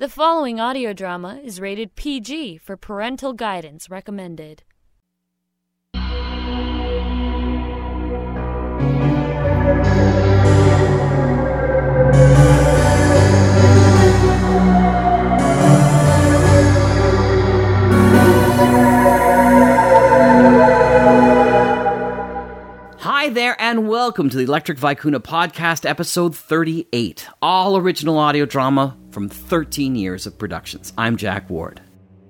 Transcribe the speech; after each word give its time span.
The 0.00 0.08
following 0.08 0.58
audio 0.58 0.94
drama 0.94 1.42
is 1.44 1.60
rated 1.60 1.94
PG 1.94 2.56
for 2.56 2.74
parental 2.78 3.34
guidance 3.34 3.90
recommended. 3.90 4.62
There, 23.30 23.54
and 23.60 23.88
welcome 23.88 24.28
to 24.28 24.36
the 24.36 24.42
Electric 24.42 24.76
Vicuna 24.76 25.20
podcast, 25.20 25.88
episode 25.88 26.34
38. 26.34 27.28
All 27.40 27.76
original 27.76 28.18
audio 28.18 28.44
drama 28.44 28.96
from 29.12 29.28
13 29.28 29.94
years 29.94 30.26
of 30.26 30.36
productions. 30.36 30.92
I'm 30.98 31.16
Jack 31.16 31.48
Ward. 31.48 31.80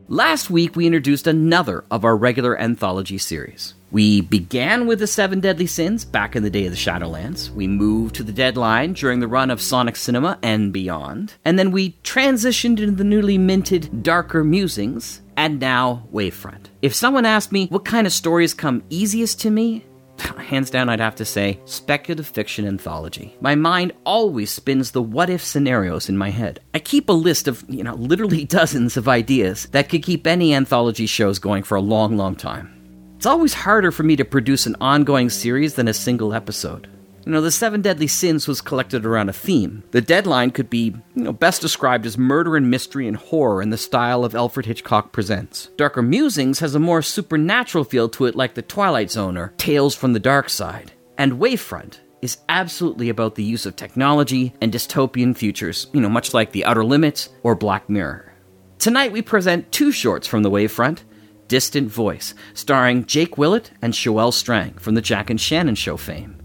Last 0.09 0.51
week, 0.51 0.77
we 0.77 0.85
introduced 0.85 1.27
another 1.27 1.87
of 1.91 2.05
our 2.05 2.15
regular 2.19 2.59
anthology 2.61 3.17
series. 3.17 3.73
We 3.91 4.21
began 4.21 4.87
with 4.87 4.99
the 4.99 5.07
Seven 5.07 5.41
Deadly 5.41 5.67
Sins 5.67 6.05
back 6.05 6.37
in 6.37 6.43
the 6.43 6.51
day 6.51 6.67
of 6.67 6.73
the 6.73 6.77
Shadowlands. 6.77 7.49
We 7.49 7.67
moved 7.67 8.15
to 8.17 8.23
the 8.23 8.31
Deadline 8.31 8.93
during 8.93 9.21
the 9.21 9.27
run 9.27 9.51
of 9.51 9.63
Sonic 9.63 9.97
Cinema 9.97 10.39
and 10.43 10.71
beyond. 10.71 11.33
And 11.47 11.59
then 11.59 11.71
we 11.71 11.93
transitioned 12.05 12.79
into 12.79 12.93
the 12.93 13.05
newly 13.05 13.39
minted 13.39 14.03
Darker 14.03 14.45
Musings, 14.45 15.23
and 15.35 15.59
now 15.59 16.07
Wavefront. 16.13 16.67
If 16.83 16.95
someone 16.95 17.25
asked 17.25 17.53
me 17.53 17.69
what 17.69 17.87
kind 17.87 18.07
of 18.07 18.13
stories 18.13 18.53
come 18.53 18.83
easiest 18.91 19.41
to 19.41 19.51
me, 19.51 19.87
hands 20.21 20.71
down, 20.71 20.89
I'd 20.89 21.01
have 21.01 21.17
to 21.17 21.25
say 21.25 21.61
speculative 21.65 22.27
fiction 22.27 22.67
anthology. 22.67 23.37
My 23.41 23.55
mind 23.55 23.93
always 24.05 24.51
spins 24.51 24.91
the 24.91 25.03
what 25.03 25.31
if 25.31 25.45
scenarios 25.45 26.09
in 26.09 26.17
my 26.17 26.31
head. 26.31 26.61
I 26.75 26.79
keep 26.79 27.09
a 27.09 27.13
list 27.13 27.49
of, 27.49 27.65
you 27.69 27.83
know, 27.83 27.95
literally 27.95 28.45
dozens 28.59 28.97
of 28.97 29.09
ideas 29.09 29.67
that 29.73 29.89
could 29.89 30.03
keep 30.03 30.27
any 30.27 30.55
anthology 30.55 31.07
shows 31.07 31.39
going 31.39 31.63
for 31.63 31.77
a 31.77 31.81
long, 31.81 32.17
long 32.17 32.37
time. 32.37 32.77
It's 33.17 33.27
always 33.27 33.53
harder 33.53 33.91
for 33.91 34.03
me 34.03 34.17
to 34.17 34.25
produce 34.25 34.67
an 34.67 34.77
ongoing 34.81 35.29
series 35.29 35.75
than 35.75 35.89
a 35.89 35.95
single 35.95 36.33
episode. 36.33 36.89
You 37.27 37.33
know, 37.33 37.43
the 37.43 37.51
Seven 37.51 37.83
Deadly 37.83 38.07
Sins 38.07 38.49
was 38.49 38.63
collected 38.63 39.05
around 39.05 39.29
a 39.29 39.35
theme. 39.35 39.85
The 39.91 40.01
deadline 40.01 40.53
could 40.53 40.71
be, 40.71 40.95
you 41.15 41.25
know, 41.25 41.33
best 41.33 41.61
described 41.61 42.07
as 42.07 42.17
murder 42.17 42.57
and 42.57 42.71
mystery 42.71 43.07
and 43.07 43.17
horror 43.17 43.61
in 43.61 43.69
the 43.69 43.77
style 43.77 44.25
of 44.25 44.35
Alfred 44.35 44.65
Hitchcock 44.65 45.13
Presents. 45.13 45.67
Darker 45.77 46.01
Musings 46.01 46.61
has 46.61 46.75
a 46.75 46.81
more 46.81 47.03
supernatural 47.03 47.85
feel 47.85 48.09
to 48.11 48.25
it 48.25 48.37
like 48.37 48.55
The 48.55 48.63
Twilight 48.63 49.11
Zone 49.11 49.37
or 49.37 49.53
Tales 49.59 49.95
from 49.95 50.15
the 50.15 50.19
Dark 50.19 50.49
Side. 50.49 50.93
And 51.19 51.35
Wavefront 51.35 51.99
is 52.23 52.39
absolutely 52.49 53.11
about 53.11 53.35
the 53.35 53.45
use 53.45 53.67
of 53.67 53.77
technology 53.77 54.55
and 54.63 54.73
dystopian 54.73 55.37
futures, 55.37 55.89
you 55.93 56.01
know, 56.01 56.09
much 56.09 56.33
like 56.33 56.53
The 56.53 56.65
Outer 56.65 56.85
Limits 56.85 57.29
or 57.43 57.55
Black 57.55 57.91
Mirror. 57.91 58.33
Tonight 58.79 59.13
we 59.13 59.21
present 59.21 59.71
two 59.73 59.93
shorts 59.93 60.27
from 60.27 60.43
the 60.43 60.51
Wavefront. 60.51 61.01
Distant 61.49 61.91
Voice, 61.91 62.33
starring 62.55 63.05
Jake 63.07 63.37
Willett 63.37 63.73
and 63.83 63.93
Shoelle 63.93 64.33
Strang 64.33 64.75
from 64.75 64.95
the 64.95 65.01
Jack 65.01 65.31
and 65.31 65.41
Shannon 65.41 65.75
Show 65.75 65.97
fame 65.97 66.40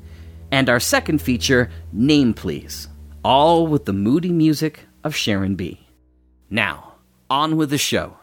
and 0.51 0.69
our 0.69 0.79
second 0.79 1.21
feature, 1.21 1.69
Name 1.91 2.33
Please, 2.33 2.87
all 3.23 3.67
with 3.67 3.85
the 3.85 3.93
moody 3.93 4.31
music 4.31 4.81
of 5.03 5.15
Sharon 5.15 5.55
B. 5.55 5.87
Now, 6.49 6.95
on 7.29 7.57
with 7.57 7.69
the 7.69 7.77
show. 7.77 8.17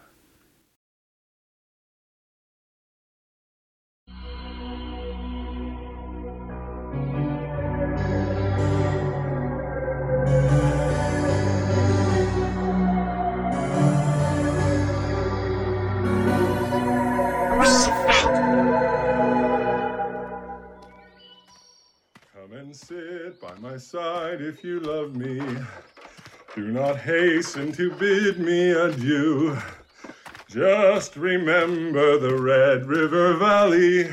Come 22.43 22.59
and 22.59 22.75
sit 22.75 23.41
by 23.41 23.55
my 23.61 23.77
side 23.77 24.41
if 24.41 24.65
you 24.65 24.81
love 24.81 25.15
me. 25.15 25.41
Do 26.57 26.73
not 26.73 26.99
hasten 26.99 27.71
to 27.73 27.93
bid 27.93 28.41
me 28.41 28.73
adieu. 28.73 29.57
Just 30.49 31.15
remember 31.15 32.19
the 32.19 32.35
Red 32.35 32.87
River 32.87 33.35
Valley 33.35 34.11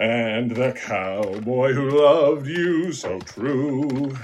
and 0.00 0.50
the 0.50 0.72
cowboy 0.72 1.74
who 1.74 2.02
loved 2.02 2.48
you 2.48 2.92
so 2.92 3.20
true. 3.20 4.16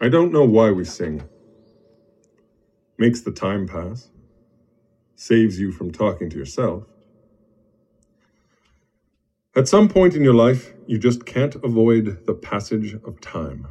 I 0.00 0.08
don't 0.08 0.32
know 0.32 0.44
why 0.44 0.70
we 0.70 0.84
sing. 0.84 1.22
Makes 2.96 3.20
the 3.20 3.32
time 3.32 3.66
pass. 3.66 4.08
Saves 5.16 5.60
you 5.60 5.70
from 5.70 5.92
talking 5.92 6.30
to 6.30 6.38
yourself. 6.38 6.84
At 9.58 9.68
some 9.68 9.90
point 9.90 10.16
in 10.16 10.24
your 10.24 10.34
life, 10.34 10.74
you 10.86 10.98
just 10.98 11.26
can't 11.26 11.56
avoid 11.64 12.20
the 12.26 12.34
passage 12.34 12.96
of 13.04 13.20
time. 13.20 13.68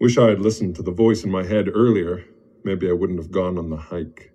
Wish 0.00 0.18
I 0.18 0.28
had 0.28 0.40
listened 0.40 0.76
to 0.76 0.82
the 0.84 0.92
voice 0.92 1.24
in 1.24 1.30
my 1.30 1.44
head 1.44 1.68
earlier. 1.74 2.24
Maybe 2.64 2.88
I 2.88 2.94
wouldn't 2.94 3.20
have 3.20 3.32
gone 3.32 3.58
on 3.58 3.70
the 3.70 3.78
hike. 3.78 4.32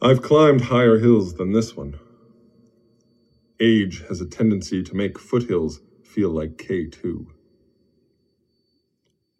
I've 0.00 0.22
climbed 0.22 0.62
higher 0.62 0.98
hills 0.98 1.34
than 1.34 1.52
this 1.52 1.76
one. 1.76 2.00
Age 3.60 4.04
has 4.08 4.20
a 4.20 4.26
tendency 4.26 4.82
to 4.84 4.96
make 4.96 5.18
foothills 5.18 5.80
feel 6.02 6.30
like 6.30 6.58
K2. 6.58 7.26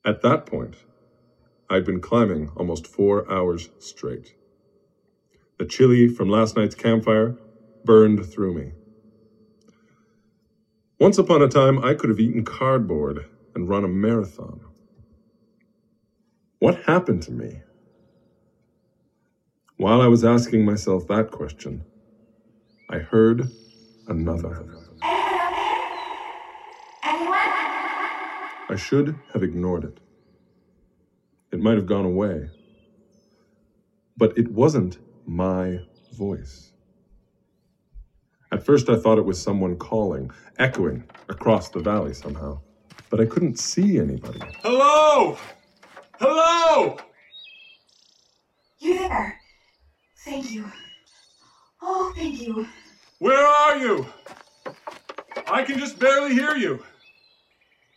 At 0.05 0.23
that 0.23 0.47
point, 0.47 0.77
I'd 1.71 1.87
been 1.87 2.01
climbing 2.01 2.51
almost 2.57 2.87
four 2.89 3.31
hours 3.33 3.71
straight. 3.81 4.38
The 5.59 5.67
chili 5.67 6.09
from 6.09 6.29
last 6.31 6.57
night's 6.57 6.75
campfire 6.77 7.37
burned 7.85 8.27
through 8.27 8.55
me. 8.55 8.73
Once 11.01 11.19
upon 11.19 11.43
a 11.43 11.49
time, 11.49 11.79
I 11.85 11.95
could 11.95 12.11
have 12.11 12.21
eaten 12.21 12.45
cardboard 12.45 13.27
and 13.55 13.69
run 13.69 13.85
a 13.85 13.89
marathon. 13.89 14.63
What 16.61 16.77
happened 16.87 17.23
to 17.25 17.33
me? 17.33 17.63
While 19.77 20.01
I 20.03 20.09
was 20.09 20.25
asking 20.25 20.65
myself 20.65 21.07
that 21.09 21.31
question, 21.31 21.85
I 22.91 22.99
heard 22.99 23.51
another. 24.09 24.67
I 28.71 28.77
should 28.77 29.17
have 29.35 29.43
ignored 29.43 29.85
it. 29.85 30.01
It 31.53 31.61
might 31.61 31.77
have 31.77 31.87
gone 31.87 32.05
away. 32.07 32.51
But 34.17 34.37
it 34.39 34.49
wasn't 34.51 34.99
my 35.29 35.79
voice. 36.15 36.73
At 38.51 38.65
first, 38.65 38.89
I 38.89 38.97
thought 38.97 39.19
it 39.19 39.25
was 39.27 39.41
someone 39.41 39.77
calling, 39.77 40.31
echoing 40.59 41.05
across 41.29 41.69
the 41.69 41.81
valley 41.81 42.15
somehow, 42.15 42.61
but 43.11 43.21
I 43.21 43.27
couldn't 43.27 43.59
see 43.59 43.99
anybody. 43.99 44.41
Hello! 44.63 45.37
Hello! 46.19 46.97
You 48.79 48.99
there? 48.99 49.39
Thank 50.25 50.51
you. 50.51 50.65
Oh, 51.83 52.13
thank 52.17 52.41
you. 52.41 52.67
Where 53.19 53.47
are 53.47 53.77
you? 53.77 54.07
I 55.47 55.63
can 55.63 55.79
just 55.79 55.99
barely 55.99 56.33
hear 56.33 56.57
you. 56.57 56.83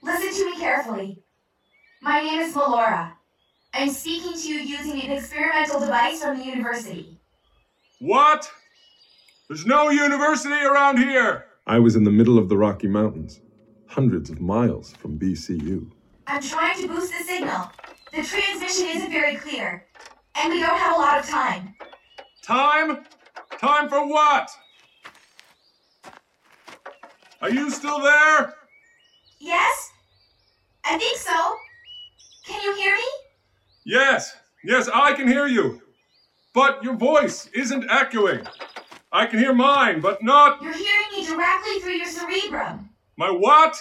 Listen 0.03 0.33
to 0.33 0.51
me 0.51 0.59
carefully. 0.59 1.23
My 2.01 2.21
name 2.21 2.41
is 2.41 2.53
Melora. 2.53 3.13
I'm 3.73 3.89
speaking 3.89 4.33
to 4.33 4.47
you 4.49 4.59
using 4.59 5.01
an 5.01 5.11
experimental 5.11 5.79
device 5.79 6.21
from 6.21 6.39
the 6.39 6.45
university. 6.45 7.20
What? 8.01 8.49
There's 9.47 9.67
no 9.67 9.91
university 9.91 10.55
around 10.55 10.97
here. 10.97 11.45
I 11.67 11.77
was 11.77 11.95
in 11.95 12.03
the 12.03 12.09
middle 12.09 12.39
of 12.39 12.49
the 12.49 12.57
Rocky 12.57 12.87
Mountains, 12.87 13.41
hundreds 13.85 14.31
of 14.31 14.41
miles 14.41 14.93
from 14.93 15.19
BCU. 15.19 15.87
I'm 16.25 16.41
trying 16.41 16.81
to 16.81 16.87
boost 16.87 17.13
the 17.15 17.23
signal. 17.23 17.69
The 18.11 18.23
transmission 18.23 18.87
isn't 18.87 19.11
very 19.11 19.35
clear, 19.35 19.85
and 20.33 20.51
we 20.51 20.59
don't 20.59 20.79
have 20.79 20.95
a 20.95 20.99
lot 20.99 21.19
of 21.19 21.29
time. 21.29 21.75
Time? 22.41 23.05
Time 23.59 23.87
for 23.87 24.07
what? 24.07 24.49
Are 27.39 27.51
you 27.51 27.69
still 27.69 28.01
there? 28.01 28.55
Yes? 29.39 29.91
I 30.85 30.97
think 30.97 31.19
so. 31.19 31.55
Can 32.47 32.63
you 32.63 32.75
hear 32.77 32.95
me? 32.95 33.03
Yes, 33.85 34.35
yes, 34.63 34.89
I 34.91 35.13
can 35.13 35.27
hear 35.27 35.45
you. 35.45 35.83
But 36.53 36.83
your 36.83 36.95
voice 36.95 37.47
isn't 37.53 37.89
echoing. 37.89 38.45
I 39.11 39.25
can 39.25 39.39
hear 39.39 39.53
mine, 39.53 40.01
but 40.01 40.21
not 40.23 40.61
You're 40.61 40.73
hearing 40.73 41.07
me 41.15 41.25
directly 41.25 41.79
through 41.79 41.93
your 41.93 42.05
cerebrum. 42.05 42.89
my 43.17 43.29
what? 43.29 43.77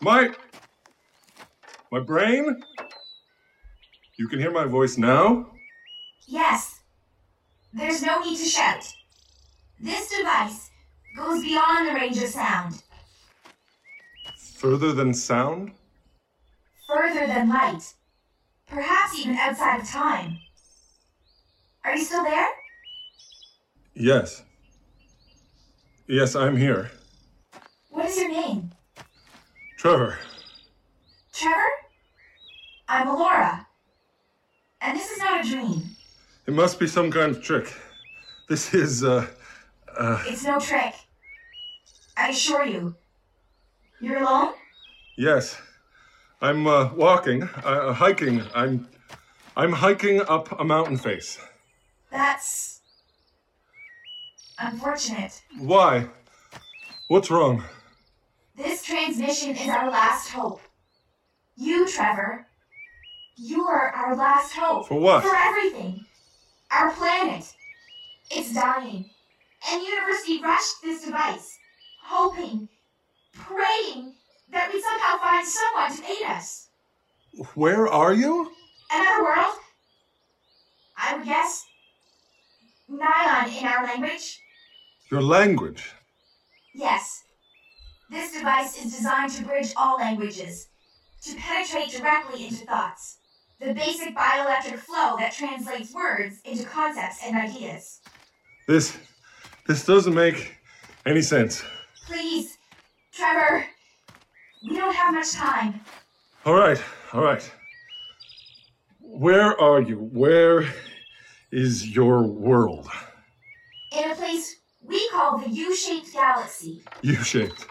My. 0.00 0.30
My 1.90 2.00
brain? 2.00 2.60
You 4.18 4.28
can 4.28 4.38
hear 4.38 4.50
my 4.50 4.64
voice 4.64 4.96
now? 4.98 5.50
Yes. 6.26 6.80
There's 7.72 8.02
no 8.02 8.20
need 8.20 8.36
to 8.38 8.44
shout. 8.44 8.84
This 9.80 10.16
device 10.16 10.70
goes 11.16 11.42
beyond 11.42 11.88
the 11.88 11.94
range 11.94 12.18
of 12.18 12.28
sound. 12.28 12.82
Further 14.56 14.92
than 14.92 15.12
sound? 15.12 15.72
Further 16.86 17.26
than 17.26 17.48
light. 17.48 17.94
Perhaps 18.68 19.18
even 19.18 19.36
outside 19.36 19.80
of 19.80 19.88
time. 19.88 20.38
Are 21.84 21.96
you 21.96 22.04
still 22.04 22.24
there? 22.24 22.46
Yes. 23.94 24.42
Yes, 26.06 26.34
I'm 26.36 26.56
here. 26.56 26.90
What 27.90 28.06
is 28.06 28.16
your 28.18 28.30
name? 28.30 28.70
Trevor. 29.78 30.18
Trevor? 31.32 31.70
I'm 32.88 33.08
Melora. 33.08 33.66
And 34.80 34.96
this 34.98 35.10
is 35.10 35.18
not 35.18 35.44
a 35.44 35.48
dream. 35.48 35.82
It 36.46 36.54
must 36.54 36.78
be 36.78 36.86
some 36.86 37.10
kind 37.10 37.34
of 37.34 37.42
trick. 37.42 37.72
This 38.48 38.74
is, 38.74 39.04
uh, 39.04 39.26
uh, 39.96 40.22
It's 40.26 40.44
no 40.44 40.58
trick. 40.58 40.94
I 42.16 42.28
assure 42.30 42.64
you. 42.64 42.94
You're 44.00 44.18
alone? 44.22 44.54
yes. 45.16 45.56
I'm, 46.40 46.66
uh, 46.66 46.92
walking, 46.94 47.44
uh, 47.44 47.92
hiking. 47.92 48.42
I'm, 48.52 48.88
I'm 49.56 49.72
hiking 49.72 50.20
up 50.22 50.58
a 50.60 50.64
mountain 50.64 50.98
face. 50.98 51.38
That's. 52.12 52.80
unfortunate. 54.58 55.42
Why? 55.58 56.06
What's 57.08 57.30
wrong? 57.30 57.64
This 58.56 58.84
transmission 58.84 59.56
is 59.56 59.68
our 59.68 59.90
last 59.90 60.28
hope. 60.28 60.60
You, 61.56 61.88
Trevor. 61.88 62.46
You 63.36 63.62
are 63.64 63.88
our 63.88 64.14
last 64.14 64.52
hope. 64.52 64.86
For 64.88 65.00
what? 65.00 65.22
For 65.24 65.34
everything. 65.34 66.04
Our 66.70 66.92
planet. 66.92 67.44
It's 68.30 68.54
dying. 68.54 69.10
And 69.70 69.82
University 69.82 70.42
rushed 70.42 70.82
this 70.82 71.04
device, 71.04 71.58
hoping, 72.02 72.68
praying 73.32 74.14
that 74.50 74.70
we 74.72 74.82
somehow 74.82 75.18
find 75.18 75.46
someone 75.46 75.96
to 75.96 76.04
aid 76.04 76.28
us. 76.28 76.68
Where 77.54 77.86
are 77.88 78.12
you? 78.12 78.50
Another 78.92 79.22
world? 79.24 79.54
I 80.96 81.16
would 81.16 81.24
guess. 81.26 81.64
Nyan 82.92 83.60
in 83.60 83.66
our 83.66 83.84
language? 83.84 84.40
Your 85.10 85.22
language. 85.22 85.92
Yes. 86.74 87.24
This 88.10 88.32
device 88.32 88.76
is 88.84 88.92
designed 88.92 89.32
to 89.32 89.44
bridge 89.44 89.72
all 89.76 89.96
languages, 89.96 90.68
to 91.22 91.34
penetrate 91.36 91.90
directly 91.90 92.46
into 92.46 92.66
thoughts. 92.66 93.18
The 93.60 93.72
basic 93.72 94.14
bioelectric 94.14 94.78
flow 94.80 95.16
that 95.18 95.32
translates 95.32 95.94
words 95.94 96.40
into 96.44 96.64
concepts 96.64 97.20
and 97.24 97.36
ideas. 97.36 98.00
This, 98.68 98.98
this 99.66 99.86
doesn't 99.86 100.14
make 100.14 100.56
any 101.06 101.22
sense. 101.22 101.62
Please, 102.06 102.58
Trevor, 103.12 103.64
we 104.68 104.76
don't 104.76 104.94
have 104.94 105.14
much 105.14 105.32
time. 105.32 105.80
All 106.44 106.54
right, 106.54 106.82
all 107.12 107.22
right. 107.22 107.50
Where 109.00 109.58
are 109.60 109.80
you? 109.80 109.96
Where 110.12 110.66
is 111.52 111.94
your 111.94 112.22
world? 112.22 112.88
In 113.92 114.10
a 114.10 114.14
place 114.14 114.56
we 114.80 115.08
call 115.10 115.38
the 115.38 115.50
U 115.50 115.76
shaped 115.76 116.12
galaxy. 116.12 116.82
U 117.02 117.14
shaped. 117.16 117.66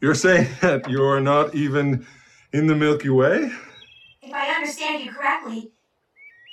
You're 0.00 0.14
saying 0.14 0.48
that 0.60 0.88
you're 0.90 1.20
not 1.20 1.54
even 1.54 2.06
in 2.52 2.66
the 2.66 2.74
Milky 2.74 3.08
Way? 3.08 3.50
If 4.22 4.32
I 4.32 4.48
understand 4.54 5.04
you 5.04 5.12
correctly, 5.12 5.72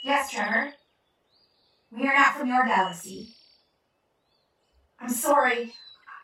yes, 0.04 0.32
Trevor. 0.32 0.72
We 1.92 2.08
are 2.08 2.14
not 2.14 2.36
from 2.36 2.48
your 2.48 2.66
galaxy. 2.66 3.30
I'm 5.00 5.10
sorry. 5.10 5.74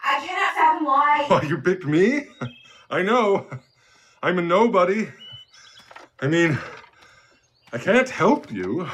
I 0.04 0.26
cannot 0.26 0.56
fathom 0.56 0.86
why. 0.86 1.26
Why, 1.28 1.42
you 1.44 1.58
picked 1.60 1.86
me? 1.86 2.28
I 2.90 3.02
know. 3.02 3.48
I'm 4.24 4.40
a 4.40 4.42
nobody. 4.42 5.10
I 6.22 6.28
mean, 6.28 6.58
I 7.74 7.78
can't 7.78 8.10
help 8.10 8.52
you. 8.52 8.88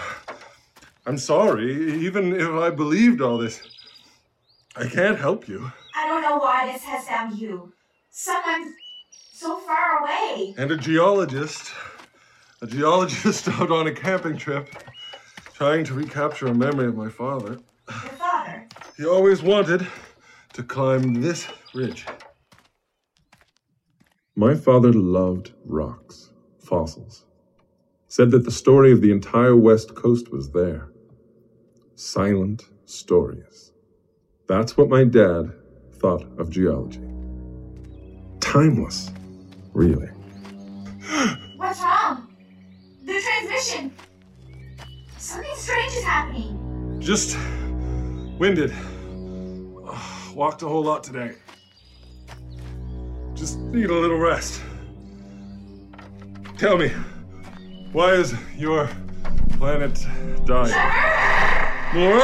I'm 1.07 1.17
sorry, 1.17 2.03
even 2.05 2.35
if 2.35 2.49
I 2.49 2.69
believed 2.69 3.21
all 3.21 3.37
this. 3.37 3.61
I 4.75 4.87
can't 4.87 5.17
help 5.17 5.47
you. 5.47 5.71
I 5.95 6.05
don't 6.05 6.21
know 6.21 6.35
why 6.37 6.69
this 6.69 6.83
has 6.83 7.07
found 7.07 7.39
you. 7.39 7.71
Someone 8.09 8.73
so 9.31 9.57
far 9.59 10.01
away. 10.01 10.53
And 10.57 10.69
a 10.69 10.75
geologist. 10.75 11.71
A 12.61 12.67
geologist 12.67 13.47
out 13.47 13.71
on 13.71 13.87
a 13.87 13.93
camping 13.93 14.35
trip, 14.35 14.67
trying 15.53 15.85
to 15.85 15.93
recapture 15.93 16.47
a 16.47 16.53
memory 16.53 16.87
of 16.87 16.97
my 16.97 17.07
father. 17.07 17.57
Your 17.87 18.13
father. 18.13 18.67
He 18.97 19.05
always 19.05 19.41
wanted 19.41 19.87
to 20.53 20.63
climb 20.63 21.21
this 21.21 21.47
ridge. 21.73 22.05
My 24.35 24.55
father 24.55 24.91
loved 24.91 25.53
rocks, 25.63 26.31
fossils. 26.59 27.23
Said 28.09 28.29
that 28.31 28.43
the 28.43 28.51
story 28.51 28.91
of 28.91 28.99
the 28.99 29.11
entire 29.11 29.55
West 29.55 29.95
Coast 29.95 30.33
was 30.33 30.51
there. 30.51 30.89
Silent 31.99 32.61
stories. 32.85 33.71
That's 34.47 34.77
what 34.77 34.87
my 34.87 35.03
dad 35.03 35.51
thought 35.93 36.21
of 36.37 36.51
geology. 36.51 37.01
Timeless, 38.39 39.09
really. 39.73 40.05
What's 41.55 41.81
wrong? 41.81 42.31
The 43.03 43.19
transmission. 43.19 43.91
Something 45.17 45.55
strange 45.55 45.93
is 45.93 46.03
happening. 46.03 46.99
Just 46.99 47.35
winded. 48.37 48.71
Walked 50.35 50.61
a 50.61 50.67
whole 50.67 50.83
lot 50.83 51.03
today. 51.03 51.33
Just 53.33 53.57
need 53.57 53.89
a 53.89 53.95
little 53.95 54.19
rest. 54.19 54.61
Tell 56.59 56.77
me, 56.77 56.89
why 57.91 58.13
is 58.13 58.35
your 58.55 58.87
planet 59.57 59.99
dying? 60.45 61.66
Laura, 61.95 62.21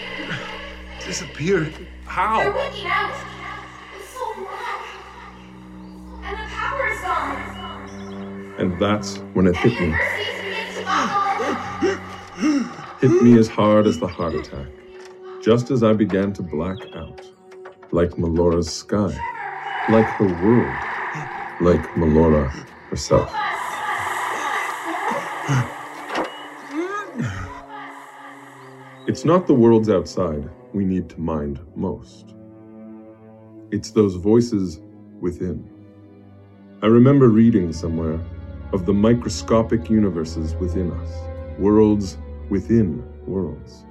disappearing! 1.06 1.06
Disappeared. 1.06 1.74
They're 1.74 1.88
How? 2.06 2.42
out. 2.42 3.16
It's 3.98 4.10
so 4.10 4.34
black. 4.36 4.86
And 6.24 6.38
the 6.38 6.48
power 6.48 6.88
is 6.88 7.02
gone. 7.02 8.56
And 8.58 8.80
that's 8.80 9.18
when 9.34 9.48
it 9.48 9.56
hit 9.58 9.74
me. 9.80 9.86
university 9.88 10.24
is 10.24 10.42
beginning 10.42 10.74
to 10.76 10.84
buckle. 10.86 11.56
Hit 13.02 13.22
me 13.24 13.38
as 13.38 13.48
hard 13.48 13.86
as 13.86 14.00
the 14.00 14.08
heart 14.08 14.34
attack. 14.36 14.68
Just 15.42 15.72
as 15.72 15.84
I 15.84 15.94
began 15.94 16.32
to 16.34 16.42
black 16.42 16.78
out. 16.96 17.22
Like 17.92 18.12
Melora's 18.12 18.72
sky. 18.72 19.14
Like 19.90 20.06
her 20.06 20.26
world. 20.26 20.76
Like 21.62 21.82
Melora 21.96 22.50
herself. 22.90 23.30
It's 29.10 29.26
not 29.26 29.48
the 29.48 29.56
worlds 29.56 29.90
outside 29.90 30.48
we 30.72 30.86
need 30.86 31.10
to 31.10 31.20
mind 31.20 31.60
most. 31.76 32.36
It's 33.72 33.90
those 33.90 34.16
voices 34.16 34.80
within. 35.20 35.68
I 36.84 36.86
remember 36.86 37.30
reading 37.30 37.74
somewhere 37.74 38.20
of 38.72 38.86
the 38.86 38.94
microscopic 38.94 39.90
universes 39.90 40.54
within 40.56 40.92
us, 40.92 41.12
worlds 41.58 42.20
within 42.50 43.04
worlds. 43.26 43.84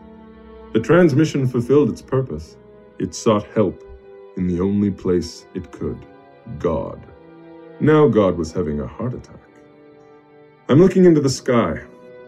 The 0.73 0.81
transmission 0.81 1.49
fulfilled 1.49 1.91
its 1.91 2.03
purpose. 2.03 2.57
It 3.01 3.15
sought 3.15 3.45
help 3.49 3.83
in 4.37 4.47
the 4.47 4.61
only 4.61 4.93
place 4.93 5.47
it 5.55 5.73
could 5.73 6.07
God. 6.59 7.05
Now 7.81 8.07
God 8.07 8.37
was 8.37 8.53
having 8.53 8.81
a 8.81 8.87
heart 8.87 9.15
attack. 9.15 9.48
I'm 10.71 10.81
looking 10.81 11.07
into 11.07 11.23
the 11.23 11.31
sky, 11.31 11.81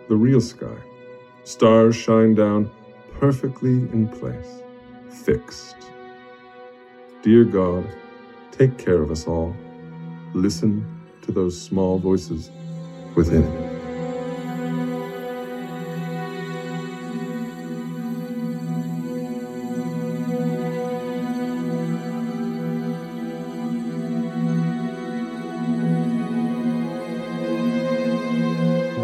the 0.09 0.17
real 0.17 0.41
sky. 0.41 0.79
Stars 1.45 1.95
shine 1.95 2.35
down 2.35 2.71
perfectly 3.19 3.71
in 3.93 4.09
place, 4.09 4.63
fixed. 5.25 5.77
Dear 7.21 7.45
God, 7.45 7.87
take 8.51 8.79
care 8.79 9.03
of 9.03 9.11
us 9.11 9.27
all. 9.27 9.55
Listen 10.33 10.87
to 11.21 11.33
those 11.33 11.61
small 11.61 11.99
voices 11.99 12.51
within. 13.15 13.80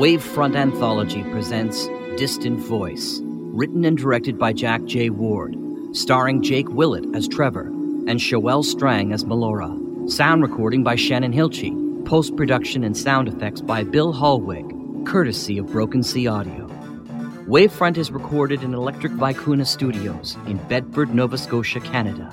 Wavefront 0.06 0.54
Anthology 0.54 1.24
presents 1.32 1.88
Distant 2.16 2.60
Voice, 2.60 3.20
written 3.24 3.84
and 3.84 3.98
directed 3.98 4.38
by 4.38 4.52
Jack 4.52 4.84
J. 4.84 5.10
Ward, 5.10 5.56
starring 5.90 6.42
Jake 6.42 6.68
Willett 6.68 7.04
as 7.12 7.26
Trevor 7.26 7.66
and 8.06 8.20
Shoel 8.20 8.64
Strang 8.64 9.12
as 9.12 9.24
Melora. 9.24 10.08
Sound 10.08 10.42
recording 10.42 10.84
by 10.84 10.94
Shannon 10.94 11.32
Hilchey. 11.32 11.74
Post 12.04 12.36
production 12.36 12.84
and 12.84 12.96
sound 12.96 13.26
effects 13.26 13.60
by 13.60 13.82
Bill 13.82 14.14
Hollweg, 14.14 15.04
courtesy 15.06 15.58
of 15.58 15.66
Broken 15.72 16.04
Sea 16.04 16.28
Audio. 16.28 16.68
Wavefront 17.48 17.96
is 17.96 18.12
recorded 18.12 18.62
in 18.62 18.74
Electric 18.74 19.12
Vicuna 19.14 19.66
Studios 19.66 20.36
in 20.46 20.58
Bedford, 20.68 21.16
Nova 21.16 21.36
Scotia, 21.36 21.80
Canada. 21.80 22.32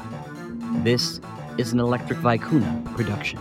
This 0.84 1.20
is 1.58 1.74
an 1.74 1.80
Electric 1.80 2.20
Vicuna 2.20 2.86
production. 2.96 3.39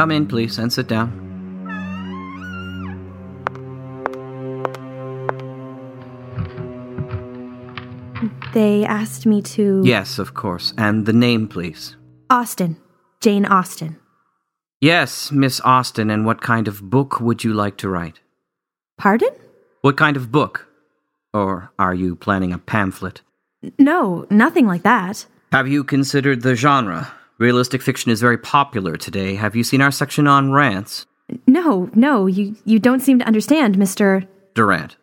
Come 0.00 0.12
in, 0.12 0.26
please, 0.26 0.56
and 0.56 0.72
sit 0.72 0.88
down. 0.88 1.12
They 8.54 8.86
asked 8.86 9.26
me 9.26 9.42
to. 9.42 9.82
Yes, 9.84 10.18
of 10.18 10.32
course. 10.32 10.72
And 10.78 11.04
the 11.04 11.12
name, 11.12 11.48
please. 11.48 11.96
Austen. 12.30 12.78
Jane 13.20 13.44
Austen. 13.44 13.98
Yes, 14.80 15.30
Miss 15.30 15.60
Austen, 15.66 16.08
and 16.08 16.24
what 16.24 16.40
kind 16.40 16.66
of 16.66 16.80
book 16.88 17.20
would 17.20 17.44
you 17.44 17.52
like 17.52 17.76
to 17.76 17.90
write? 17.90 18.20
Pardon? 18.96 19.34
What 19.82 19.98
kind 19.98 20.16
of 20.16 20.32
book? 20.32 20.66
Or 21.34 21.72
are 21.78 21.92
you 21.92 22.16
planning 22.16 22.54
a 22.54 22.58
pamphlet? 22.58 23.20
No, 23.78 24.26
nothing 24.30 24.66
like 24.66 24.82
that. 24.82 25.26
Have 25.52 25.68
you 25.68 25.84
considered 25.84 26.40
the 26.40 26.54
genre? 26.54 27.12
Realistic 27.40 27.80
fiction 27.80 28.10
is 28.10 28.20
very 28.20 28.36
popular 28.36 28.96
today. 28.96 29.34
Have 29.34 29.56
you 29.56 29.64
seen 29.64 29.80
our 29.80 29.90
section 29.90 30.26
on 30.26 30.52
rants? 30.52 31.06
No, 31.46 31.88
no, 31.94 32.26
you, 32.26 32.54
you 32.66 32.78
don't 32.78 33.00
seem 33.00 33.18
to 33.18 33.26
understand, 33.26 33.76
Mr. 33.76 34.28
Durant. 34.54 34.96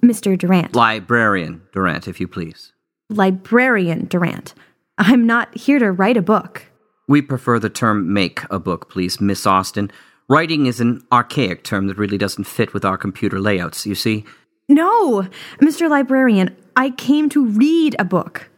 Mr. 0.00 0.38
Durant. 0.38 0.76
Librarian 0.76 1.62
Durant, 1.72 2.06
if 2.06 2.20
you 2.20 2.28
please. 2.28 2.72
Librarian 3.10 4.04
Durant. 4.04 4.54
I'm 4.98 5.26
not 5.26 5.56
here 5.56 5.80
to 5.80 5.90
write 5.90 6.16
a 6.16 6.22
book. 6.22 6.66
We 7.08 7.22
prefer 7.22 7.58
the 7.58 7.70
term 7.70 8.12
make 8.12 8.42
a 8.50 8.60
book, 8.60 8.88
please, 8.88 9.20
Miss 9.20 9.44
Austen. 9.44 9.90
Writing 10.28 10.66
is 10.66 10.78
an 10.78 11.04
archaic 11.10 11.64
term 11.64 11.88
that 11.88 11.98
really 11.98 12.18
doesn't 12.18 12.44
fit 12.44 12.72
with 12.72 12.84
our 12.84 12.96
computer 12.96 13.40
layouts, 13.40 13.84
you 13.84 13.96
see. 13.96 14.24
No, 14.68 15.26
Mr. 15.60 15.90
Librarian, 15.90 16.56
I 16.76 16.90
came 16.90 17.28
to 17.30 17.46
read 17.46 17.96
a 17.98 18.04
book. 18.04 18.48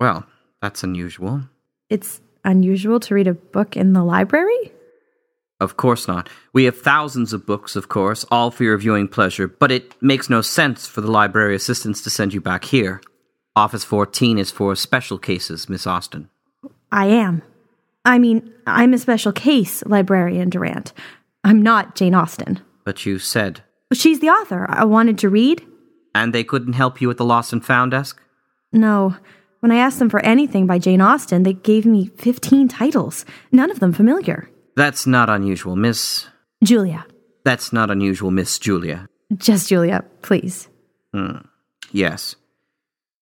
Well, 0.00 0.26
that's 0.60 0.82
unusual. 0.82 1.42
It's 1.90 2.20
unusual 2.44 3.00
to 3.00 3.14
read 3.14 3.26
a 3.26 3.34
book 3.34 3.76
in 3.76 3.92
the 3.92 4.04
library? 4.04 4.72
Of 5.60 5.76
course 5.76 6.06
not. 6.06 6.28
We 6.52 6.64
have 6.64 6.78
thousands 6.78 7.32
of 7.32 7.46
books, 7.46 7.74
of 7.74 7.88
course, 7.88 8.24
all 8.30 8.50
for 8.50 8.62
your 8.62 8.78
viewing 8.78 9.08
pleasure, 9.08 9.48
but 9.48 9.72
it 9.72 10.00
makes 10.00 10.30
no 10.30 10.40
sense 10.40 10.86
for 10.86 11.00
the 11.00 11.10
library 11.10 11.56
assistants 11.56 12.02
to 12.02 12.10
send 12.10 12.32
you 12.32 12.40
back 12.40 12.64
here. 12.64 13.00
Office 13.56 13.84
14 13.84 14.38
is 14.38 14.52
for 14.52 14.76
special 14.76 15.18
cases, 15.18 15.68
Miss 15.68 15.86
Austen. 15.86 16.30
I 16.92 17.06
am. 17.06 17.42
I 18.04 18.18
mean, 18.18 18.52
I'm 18.66 18.94
a 18.94 18.98
special 18.98 19.32
case, 19.32 19.82
Librarian 19.84 20.48
Durant. 20.48 20.92
I'm 21.42 21.60
not 21.60 21.96
Jane 21.96 22.14
Austen. 22.14 22.60
But 22.84 23.04
you 23.04 23.18
said. 23.18 23.62
She's 23.92 24.20
the 24.20 24.28
author 24.28 24.66
I 24.68 24.84
wanted 24.84 25.18
to 25.18 25.28
read. 25.28 25.66
And 26.14 26.32
they 26.32 26.44
couldn't 26.44 26.74
help 26.74 27.00
you 27.00 27.10
at 27.10 27.16
the 27.16 27.24
Lost 27.24 27.52
and 27.52 27.64
Found 27.64 27.90
desk? 27.90 28.22
No. 28.72 29.16
When 29.60 29.72
I 29.72 29.76
asked 29.76 29.98
them 29.98 30.10
for 30.10 30.20
anything 30.20 30.66
by 30.66 30.78
Jane 30.78 31.00
Austen, 31.00 31.42
they 31.42 31.52
gave 31.52 31.84
me 31.84 32.06
15 32.16 32.68
titles, 32.68 33.24
none 33.50 33.70
of 33.70 33.80
them 33.80 33.92
familiar. 33.92 34.48
That's 34.76 35.06
not 35.06 35.28
unusual, 35.28 35.74
Miss. 35.74 36.28
Julia. 36.62 37.04
That's 37.44 37.72
not 37.72 37.90
unusual, 37.90 38.30
Miss 38.30 38.58
Julia. 38.58 39.08
Just 39.36 39.68
Julia, 39.68 40.04
please. 40.22 40.68
Hmm. 41.12 41.38
Yes. 41.90 42.36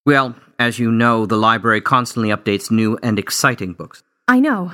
Well, 0.05 0.35
as 0.59 0.79
you 0.79 0.91
know, 0.91 1.27
the 1.27 1.37
library 1.37 1.81
constantly 1.81 2.29
updates 2.29 2.71
new 2.71 2.99
and 3.03 3.19
exciting 3.19 3.73
books. 3.73 4.03
I 4.29 4.41
know. 4.41 4.73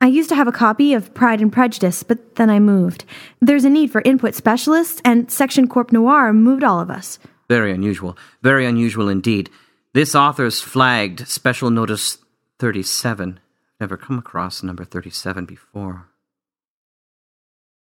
I 0.00 0.06
used 0.06 0.28
to 0.30 0.36
have 0.36 0.48
a 0.48 0.52
copy 0.52 0.94
of 0.94 1.14
Pride 1.14 1.40
and 1.40 1.52
Prejudice, 1.52 2.02
but 2.02 2.36
then 2.36 2.50
I 2.50 2.58
moved. 2.58 3.04
There's 3.40 3.64
a 3.64 3.70
need 3.70 3.90
for 3.90 4.02
input 4.04 4.34
specialists, 4.34 5.00
and 5.04 5.30
Section 5.30 5.68
Corp 5.68 5.92
Noir 5.92 6.32
moved 6.32 6.64
all 6.64 6.80
of 6.80 6.90
us. 6.90 7.18
Very 7.48 7.72
unusual. 7.72 8.16
Very 8.42 8.66
unusual 8.66 9.08
indeed. 9.08 9.50
This 9.94 10.14
author's 10.14 10.62
flagged 10.62 11.28
Special 11.28 11.68
Notice 11.68 12.16
37. 12.58 13.40
Never 13.78 13.98
come 13.98 14.18
across 14.18 14.62
number 14.62 14.84
37 14.86 15.44
before. 15.44 16.08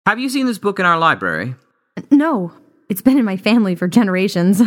Have 0.08 0.18
you 0.18 0.28
seen 0.30 0.48
this 0.48 0.58
book 0.58 0.80
in 0.80 0.88
our 0.88 0.98
library? 0.98 1.54
No. 2.10 2.52
It's 2.90 3.04
been 3.04 3.20
in 3.20 3.26
my 3.26 3.38
family 3.38 3.76
for 3.76 3.88
generations. 3.88 4.60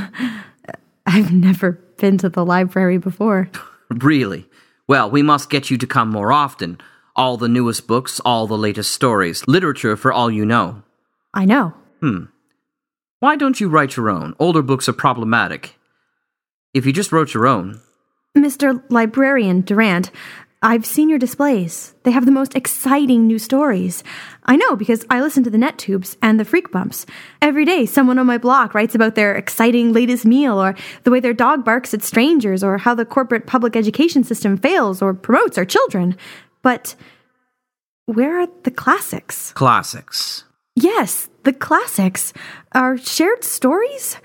I've 1.06 1.32
never 1.32 1.72
been 1.98 2.16
to 2.18 2.28
the 2.28 2.44
library 2.44 2.98
before. 2.98 3.50
Really? 3.90 4.46
Well, 4.88 5.10
we 5.10 5.22
must 5.22 5.50
get 5.50 5.70
you 5.70 5.76
to 5.76 5.86
come 5.86 6.08
more 6.08 6.32
often. 6.32 6.78
All 7.14 7.36
the 7.36 7.46
newest 7.46 7.86
books, 7.86 8.20
all 8.24 8.46
the 8.46 8.56
latest 8.56 8.90
stories, 8.92 9.46
literature 9.46 9.98
for 9.98 10.10
all 10.10 10.30
you 10.30 10.46
know. 10.46 10.82
I 11.34 11.44
know. 11.44 11.74
Hmm. 12.00 12.24
Why 13.20 13.36
don't 13.36 13.60
you 13.60 13.68
write 13.68 13.98
your 13.98 14.08
own? 14.08 14.34
Older 14.38 14.62
books 14.62 14.88
are 14.88 14.94
problematic. 14.94 15.76
If 16.74 16.86
you 16.86 16.92
just 16.92 17.12
wrote 17.12 17.34
your 17.34 17.46
own. 17.46 17.80
Mr. 18.36 18.82
Librarian 18.88 19.60
Durant, 19.60 20.10
I've 20.62 20.86
seen 20.86 21.10
your 21.10 21.18
displays. 21.18 21.92
They 22.04 22.12
have 22.12 22.24
the 22.24 22.32
most 22.32 22.54
exciting 22.54 23.26
new 23.26 23.38
stories. 23.38 24.02
I 24.44 24.56
know 24.56 24.76
because 24.76 25.04
I 25.10 25.20
listen 25.20 25.42
to 25.44 25.50
the 25.50 25.58
net 25.58 25.76
tubes 25.76 26.16
and 26.22 26.40
the 26.40 26.44
freak 26.44 26.70
bumps. 26.70 27.04
Every 27.42 27.64
day, 27.64 27.84
someone 27.84 28.18
on 28.18 28.26
my 28.26 28.38
block 28.38 28.72
writes 28.72 28.94
about 28.94 29.16
their 29.16 29.34
exciting 29.34 29.92
latest 29.92 30.24
meal, 30.24 30.62
or 30.62 30.74
the 31.02 31.10
way 31.10 31.20
their 31.20 31.34
dog 31.34 31.64
barks 31.64 31.92
at 31.92 32.02
strangers, 32.02 32.62
or 32.62 32.78
how 32.78 32.94
the 32.94 33.04
corporate 33.04 33.46
public 33.46 33.76
education 33.76 34.24
system 34.24 34.56
fails 34.56 35.02
or 35.02 35.12
promotes 35.12 35.58
our 35.58 35.64
children. 35.64 36.16
But 36.62 36.94
where 38.06 38.40
are 38.40 38.48
the 38.62 38.70
classics? 38.70 39.52
Classics. 39.52 40.44
Yes, 40.74 41.28
the 41.42 41.52
classics. 41.52 42.32
Our 42.72 42.96
shared 42.96 43.44
stories? 43.44 44.16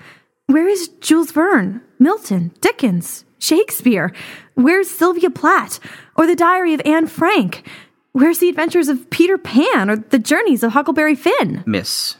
Where 0.48 0.66
is 0.66 0.88
Jules 1.02 1.30
Verne, 1.30 1.82
Milton, 1.98 2.52
Dickens, 2.62 3.26
Shakespeare? 3.38 4.14
Where's 4.54 4.88
Sylvia 4.88 5.28
Plath? 5.28 5.78
Or 6.16 6.26
the 6.26 6.34
Diary 6.34 6.72
of 6.72 6.80
Anne 6.86 7.06
Frank? 7.06 7.68
Where's 8.12 8.38
the 8.38 8.48
adventures 8.48 8.88
of 8.88 9.10
Peter 9.10 9.36
Pan 9.36 9.90
or 9.90 9.96
the 9.96 10.18
journeys 10.18 10.62
of 10.62 10.72
Huckleberry 10.72 11.16
Finn? 11.16 11.62
Miss, 11.66 12.16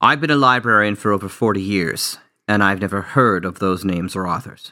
I've 0.00 0.20
been 0.20 0.30
a 0.30 0.36
librarian 0.36 0.94
for 0.94 1.10
over 1.10 1.28
40 1.28 1.60
years, 1.60 2.18
and 2.46 2.62
I've 2.62 2.80
never 2.80 3.02
heard 3.02 3.44
of 3.44 3.58
those 3.58 3.84
names 3.84 4.14
or 4.14 4.28
authors. 4.28 4.70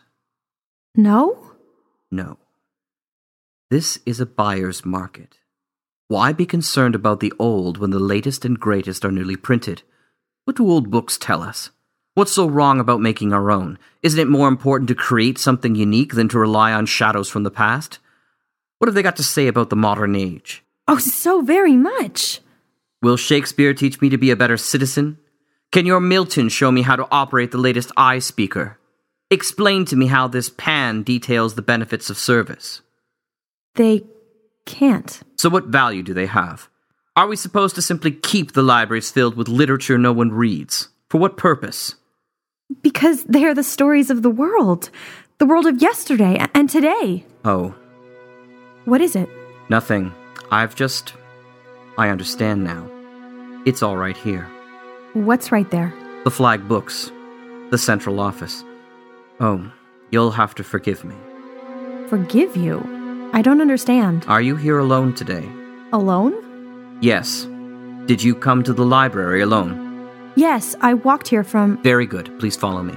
No? 0.95 1.55
No. 2.09 2.39
This 3.69 3.99
is 4.07 4.21
a 4.21 4.27
buyer's 4.27 4.85
market. 4.85 5.39
Why 6.07 6.33
be 6.33 6.47
concerned 6.47 6.95
about 6.95 7.19
the 7.19 7.33
old 7.41 7.79
when 7.79 7.91
the 7.91 7.99
latest 7.99 8.45
and 8.45 8.61
greatest 8.61 9.05
are 9.05 9.11
newly 9.11 9.35
printed? 9.35 9.83
What 10.45 10.55
do 10.55 10.71
old 10.71 10.89
books 10.89 11.19
tell 11.19 11.43
us? 11.43 11.71
What's 12.15 12.33
so 12.33 12.49
wrong 12.49 12.81
about 12.81 13.01
making 13.01 13.33
our 13.33 13.51
own? 13.51 13.79
Isn't 14.03 14.21
it 14.21 14.29
more 14.29 14.49
important 14.49 14.89
to 14.89 14.95
create 14.95 15.39
something 15.39 15.75
unique 15.75 16.15
than 16.15 16.29
to 16.29 16.39
rely 16.39 16.73
on 16.73 16.87
shadows 16.87 17.29
from 17.29 17.45
the 17.45 17.51
past? 17.51 17.99
What 18.79 18.89
have 18.89 18.95
they 18.95 19.03
got 19.03 19.17
to 19.17 19.25
say 19.25 19.47
about 19.47 19.71
the 19.71 19.77
modern 19.77 20.17
age? 20.17 20.65
Oh, 20.87 20.99
so 20.99 21.43
very 21.43 21.77
much. 21.77 22.41
Will 23.03 23.17
Shakespeare 23.17 23.75
teach 23.75 24.01
me 24.01 24.09
to 24.09 24.19
be 24.19 24.31
a 24.31 24.37
better 24.37 24.57
citizen? 24.57 25.19
Can 25.71 25.87
your 25.87 26.01
Milton 26.01 26.49
show 26.49 26.73
me 26.73 26.83
how 26.83 26.97
to 26.97 27.07
operate 27.11 27.51
the 27.51 27.59
latest 27.59 27.93
eye 27.97 28.19
speaker? 28.19 28.79
Explain 29.31 29.85
to 29.87 29.97
me 29.97 30.07
how 30.07 30.27
this 30.27 30.49
pan 30.49 31.03
details 31.03 31.55
the 31.55 31.63
benefits 31.63 32.09
of 32.09 32.17
service. 32.17 32.81
They 33.75 34.05
can't. 34.65 35.21
So, 35.37 35.51
what 35.51 35.67
value 35.67 36.03
do 36.03 36.15
they 36.15 36.27
have? 36.27 36.69
Are 37.15 37.27
we 37.27 37.37
supposed 37.37 37.75
to 37.75 37.83
simply 37.83 38.13
keep 38.13 38.53
the 38.53 38.63
libraries 38.63 39.11
filled 39.11 39.37
with 39.37 39.49
literature 39.49 39.99
no 39.99 40.13
one 40.13 40.31
reads? 40.31 40.89
For 41.11 41.19
what 41.19 41.37
purpose? 41.37 41.95
Because 42.83 43.25
they 43.25 43.45
are 43.45 43.55
the 43.55 43.63
stories 43.63 44.11
of 44.11 44.23
the 44.23 44.31
world. 44.31 44.91
The 45.39 45.47
world 45.47 45.67
of 45.67 45.81
yesterday 45.81 46.45
and 46.55 46.69
today. 46.69 47.25
Oh, 47.45 47.75
What 48.85 49.01
is 49.01 49.17
it? 49.17 49.29
nothing. 49.71 50.13
I've 50.51 50.75
just. 50.75 51.13
I 51.99 52.09
understand 52.09 52.65
now. 52.65 52.89
It's 53.67 53.83
all 53.83 53.97
right 53.99 54.17
here. 54.17 54.47
What's 55.13 55.53
right 55.53 55.71
there? 55.71 55.93
The 56.25 56.31
flag 56.31 56.67
books. 56.69 57.13
The 57.71 57.77
central 57.79 58.19
office. 58.21 58.65
Oh, 59.41 59.71
you'll 60.11 60.31
have 60.31 60.55
to 60.57 60.65
forgive 60.65 61.05
me. 61.05 61.15
Forgive 62.09 62.57
you. 62.57 62.81
I 63.35 63.43
don't 63.43 63.61
understand. 63.61 64.25
Are 64.27 64.41
you 64.41 64.57
here 64.57 64.79
alone 64.79 65.15
today? 65.15 65.47
Alone? 65.93 66.33
Yes. 67.03 67.47
Did 68.07 68.23
you 68.23 68.35
come 68.35 68.63
to 68.63 68.73
the 68.73 68.87
library 68.87 69.43
alone? 69.43 69.88
Yes, 70.39 70.77
I 70.81 70.95
walked 70.95 71.27
here 71.27 71.43
from. 71.43 71.83
Very 71.83 72.07
good. 72.07 72.39
Please 72.39 72.55
follow 72.55 72.81
me. 72.85 72.95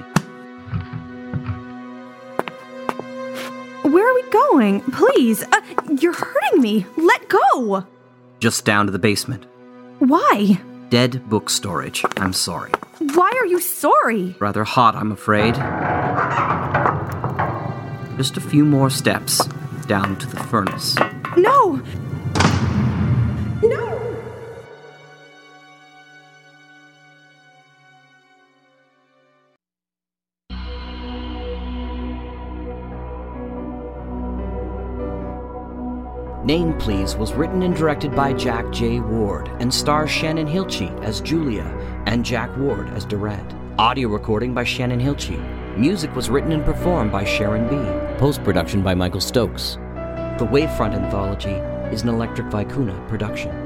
Where 3.82 4.08
are 4.08 4.14
we 4.14 4.30
going? 4.30 4.82
Please. 4.82 5.42
Uh, 5.42 5.60
you're 6.00 6.14
hurting 6.14 6.62
me. 6.62 6.86
Let 6.98 7.28
go. 7.30 7.84
Just 8.40 8.64
down 8.64 8.86
to 8.86 8.92
the 8.92 9.00
basement. 9.00 9.48
Why? 9.98 10.62
Dead 10.90 11.28
book 11.32 11.50
storage. 11.50 12.06
I'm 12.18 12.32
sorry. 12.32 12.74
Why 13.16 13.32
are 13.40 13.48
you 13.48 13.60
sorry? 13.60 14.36
Rather 14.38 14.64
hot, 14.64 14.96
I'm 14.96 15.12
afraid. 15.12 15.56
Just 18.18 18.38
a 18.38 18.42
few 18.42 18.66
more 18.66 18.92
steps 18.92 19.44
down 19.88 20.16
to 20.18 20.28
the 20.28 20.38
furnace. 20.44 20.96
No! 21.36 21.82
No! 21.82 22.11
Name 36.44 36.76
Please 36.80 37.16
was 37.16 37.34
written 37.34 37.62
and 37.62 37.76
directed 37.76 38.16
by 38.16 38.34
Jack 38.34 38.72
J. 38.72 39.00
Ward 39.00 39.48
and 39.60 39.72
stars 39.72 40.10
Shannon 40.10 40.48
Hilchey 40.48 40.90
as 41.04 41.22
Julia 41.22 41.66
and 42.08 42.26
Jack 42.26 42.50
Ward 42.58 42.90
as 42.96 43.06
Durant. 43.06 43.54
Audio 43.78 44.10
recording 44.10 44.52
by 44.52 44.64
Shannon 44.64 45.00
Hilchey. 45.00 45.38
Music 45.78 46.16
was 46.16 46.32
written 46.32 46.52
and 46.52 46.66
performed 46.66 47.12
by 47.12 47.24
Sharon 47.24 47.68
B. 47.70 48.18
Post 48.18 48.44
production 48.44 48.82
by 48.82 48.96
Michael 48.96 49.22
Stokes. 49.22 49.76
The 50.40 50.48
Wavefront 50.52 50.96
Anthology 50.96 51.52
is 51.94 52.02
an 52.02 52.10
Electric 52.10 52.48
Vicuna 52.48 53.08
production. 53.08 53.61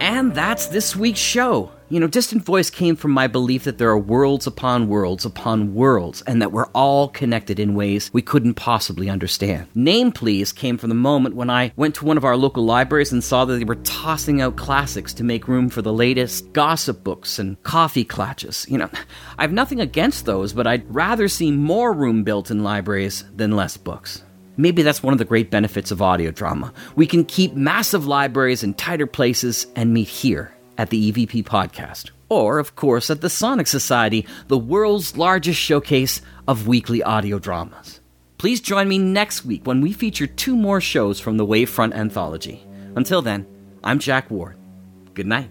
And 0.00 0.34
that's 0.34 0.68
this 0.68 0.96
week's 0.96 1.20
show. 1.20 1.70
You 1.90 2.00
know, 2.00 2.06
Distant 2.06 2.42
Voice 2.44 2.70
came 2.70 2.96
from 2.96 3.10
my 3.10 3.26
belief 3.26 3.64
that 3.64 3.76
there 3.76 3.90
are 3.90 3.98
worlds 3.98 4.46
upon 4.46 4.88
worlds 4.88 5.26
upon 5.26 5.74
worlds, 5.74 6.22
and 6.22 6.40
that 6.40 6.52
we're 6.52 6.68
all 6.68 7.08
connected 7.08 7.60
in 7.60 7.74
ways 7.74 8.10
we 8.12 8.22
couldn't 8.22 8.54
possibly 8.54 9.10
understand. 9.10 9.66
Name 9.74 10.10
Please 10.10 10.52
came 10.52 10.78
from 10.78 10.88
the 10.88 10.94
moment 10.94 11.34
when 11.34 11.50
I 11.50 11.72
went 11.76 11.96
to 11.96 12.06
one 12.06 12.16
of 12.16 12.24
our 12.24 12.36
local 12.36 12.64
libraries 12.64 13.12
and 13.12 13.22
saw 13.22 13.44
that 13.44 13.58
they 13.58 13.64
were 13.64 13.74
tossing 13.74 14.40
out 14.40 14.56
classics 14.56 15.12
to 15.14 15.24
make 15.24 15.48
room 15.48 15.68
for 15.68 15.82
the 15.82 15.92
latest 15.92 16.50
gossip 16.54 17.04
books 17.04 17.38
and 17.38 17.62
coffee 17.64 18.04
clutches. 18.04 18.66
You 18.70 18.78
know, 18.78 18.90
I 19.38 19.42
have 19.42 19.52
nothing 19.52 19.80
against 19.80 20.24
those, 20.24 20.54
but 20.54 20.66
I'd 20.66 20.94
rather 20.94 21.28
see 21.28 21.50
more 21.50 21.92
room 21.92 22.24
built 22.24 22.50
in 22.50 22.62
libraries 22.62 23.24
than 23.34 23.56
less 23.56 23.76
books. 23.76 24.22
Maybe 24.60 24.82
that's 24.82 25.02
one 25.02 25.14
of 25.14 25.18
the 25.18 25.24
great 25.24 25.50
benefits 25.50 25.90
of 25.90 26.02
audio 26.02 26.30
drama. 26.30 26.74
We 26.94 27.06
can 27.06 27.24
keep 27.24 27.54
massive 27.54 28.06
libraries 28.06 28.62
in 28.62 28.74
tighter 28.74 29.06
places 29.06 29.66
and 29.74 29.94
meet 29.94 30.08
here 30.08 30.54
at 30.76 30.90
the 30.90 31.10
EVP 31.10 31.44
podcast. 31.44 32.10
Or, 32.28 32.58
of 32.58 32.76
course, 32.76 33.08
at 33.08 33.22
the 33.22 33.30
Sonic 33.30 33.66
Society, 33.66 34.26
the 34.48 34.58
world's 34.58 35.16
largest 35.16 35.58
showcase 35.58 36.20
of 36.46 36.68
weekly 36.68 37.02
audio 37.02 37.38
dramas. 37.38 38.00
Please 38.36 38.60
join 38.60 38.86
me 38.86 38.98
next 38.98 39.46
week 39.46 39.66
when 39.66 39.80
we 39.80 39.94
feature 39.94 40.26
two 40.26 40.54
more 40.54 40.80
shows 40.80 41.18
from 41.18 41.38
the 41.38 41.46
Wavefront 41.46 41.94
Anthology. 41.94 42.62
Until 42.96 43.22
then, 43.22 43.46
I'm 43.82 43.98
Jack 43.98 44.30
Ward. 44.30 44.58
Good 45.14 45.26
night. 45.26 45.50